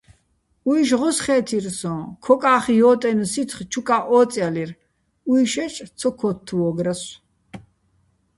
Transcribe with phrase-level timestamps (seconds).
[0.69, 4.71] უჲშ ღოსხე́თირ სოჼ, ქოკა́ხ ჲო́ტენო̆ სიცხ ჩუკა́ჸ ო́წჲალირ,
[5.31, 7.11] უჲშაჭ ცო ქოთთვო́გრასო̆.